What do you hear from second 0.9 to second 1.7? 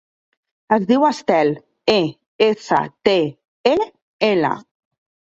diu Estel: